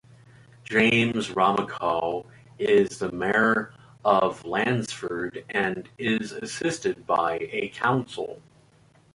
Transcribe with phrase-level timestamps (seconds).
[0.63, 2.25] James Romankow
[2.57, 3.71] is the Mayor
[4.03, 8.41] of Lansford and is assisted by a council.